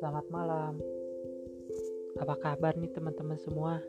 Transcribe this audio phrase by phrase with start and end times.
[0.00, 0.80] Selamat malam.
[2.16, 3.84] Apa kabar nih teman-teman semua?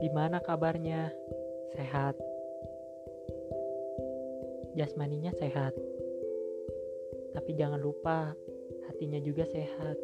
[0.00, 1.12] Gimana kabarnya?
[1.76, 2.16] Sehat?
[4.80, 5.76] Jasmaninya sehat.
[7.36, 8.32] Tapi jangan lupa
[8.88, 10.00] hatinya juga sehat.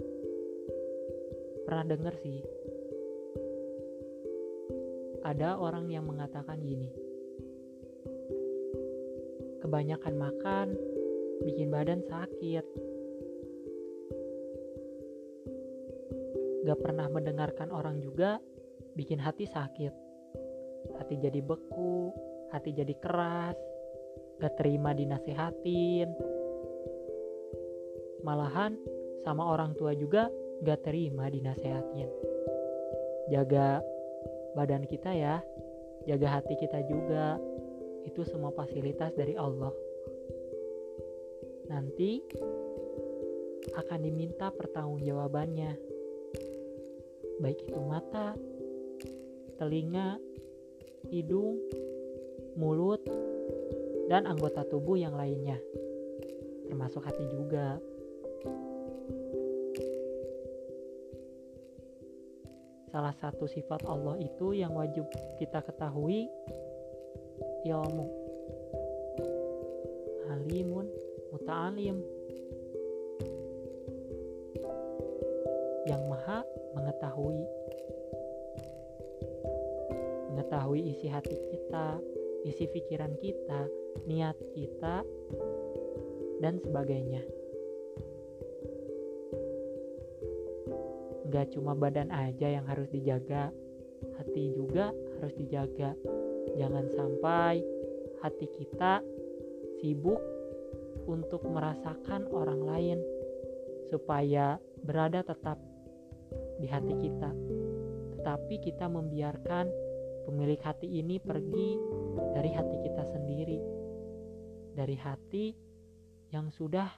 [1.64, 2.44] Pernah denger sih?
[5.24, 7.03] Ada orang yang mengatakan gini.
[9.64, 10.68] Kebanyakan makan
[11.48, 12.64] bikin badan sakit
[16.64, 18.40] Gak pernah mendengarkan orang juga
[18.96, 19.92] bikin hati sakit.
[20.96, 22.08] Hati jadi beku,
[22.48, 23.52] hati jadi keras,
[24.40, 26.08] gak terima dinasehatin.
[28.24, 28.80] Malahan
[29.28, 30.32] sama orang tua juga
[30.64, 32.08] gak terima dinasehatin.
[33.28, 33.84] Jaga
[34.56, 35.44] badan kita ya,
[36.08, 37.36] jaga hati kita juga.
[38.04, 39.72] Itu semua fasilitas dari Allah.
[41.68, 42.20] Nanti
[43.74, 45.94] akan diminta pertanggungjawabannya
[47.42, 48.32] baik itu mata,
[49.58, 50.18] telinga,
[51.10, 51.58] hidung,
[52.54, 53.02] mulut,
[54.06, 55.58] dan anggota tubuh yang lainnya,
[56.70, 57.80] termasuk hati juga.
[62.94, 65.02] Salah satu sifat Allah itu yang wajib
[65.42, 66.30] kita ketahui
[67.64, 68.06] ilmu.
[70.28, 70.86] Alimun
[71.32, 71.98] muta'alim
[75.84, 76.40] yang maha
[76.76, 77.44] mengetahui
[80.34, 82.00] mengetahui isi hati kita,
[82.44, 83.68] isi pikiran kita,
[84.04, 85.04] niat kita
[86.42, 87.22] dan sebagainya.
[91.32, 93.50] Gak cuma badan aja yang harus dijaga,
[94.20, 95.94] hati juga harus dijaga.
[96.54, 97.58] Jangan sampai
[98.22, 99.02] hati kita
[99.82, 100.22] sibuk
[101.04, 102.98] untuk merasakan orang lain
[103.90, 105.58] supaya berada tetap
[106.62, 107.30] di hati kita.
[108.16, 109.68] Tetapi kita membiarkan
[110.24, 111.76] pemilik hati ini pergi
[112.32, 113.58] dari hati kita sendiri.
[114.74, 115.46] Dari hati
[116.32, 116.88] yang sudah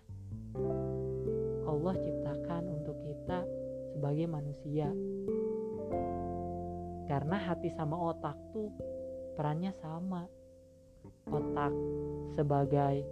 [1.66, 3.44] Allah ciptakan untuk kita
[3.96, 4.88] sebagai manusia.
[7.06, 8.70] Karena hati sama otak tuh
[9.36, 10.24] perannya sama.
[11.28, 11.74] Otak
[12.32, 13.04] sebagai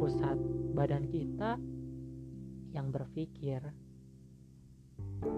[0.00, 0.38] pusat
[0.72, 1.60] badan kita
[2.72, 3.60] yang berpikir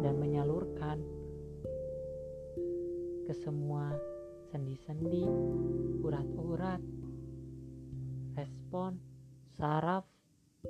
[0.03, 0.99] dan menyalurkan
[3.29, 3.93] ke semua
[4.49, 5.29] sendi-sendi,
[6.01, 6.81] urat-urat,
[8.39, 8.97] respon,
[9.61, 10.09] saraf,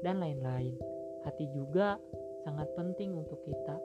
[0.02, 0.74] dan lain-lain.
[1.22, 1.96] Hati juga
[2.42, 3.76] sangat penting untuk kita.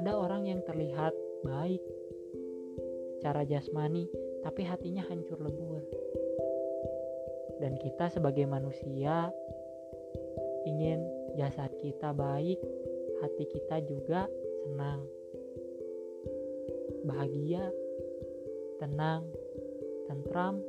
[0.00, 1.12] Ada orang yang terlihat
[1.44, 1.84] baik
[3.20, 4.08] secara jasmani,
[4.40, 5.84] tapi hatinya hancur lebur.
[7.60, 9.28] Dan kita sebagai manusia
[10.64, 11.04] ingin
[11.36, 12.56] jasad kita baik,
[13.20, 14.24] hati kita juga
[14.64, 15.04] senang,
[17.04, 17.68] bahagia,
[18.80, 19.28] tenang,
[20.08, 20.64] tentram.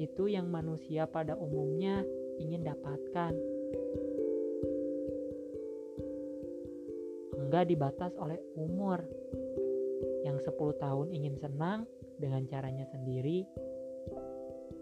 [0.00, 2.00] Itu yang manusia pada umumnya
[2.40, 3.51] ingin dapatkan.
[7.52, 9.04] Enggak dibatas oleh umur.
[10.24, 11.84] Yang 10 tahun ingin senang
[12.16, 13.44] dengan caranya sendiri,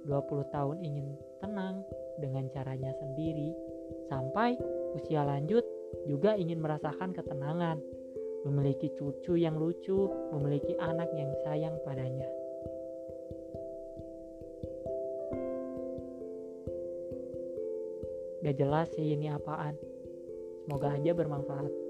[0.07, 1.83] 20 tahun ingin tenang
[2.23, 3.51] dengan caranya sendiri,
[4.07, 4.55] sampai
[4.95, 5.67] usia lanjut
[6.07, 7.83] juga ingin merasakan ketenangan,
[8.47, 12.31] memiliki cucu yang lucu, memiliki anak yang sayang padanya.
[18.47, 19.75] Gak jelas sih ini apaan.
[20.63, 21.90] Semoga aja bermanfaat.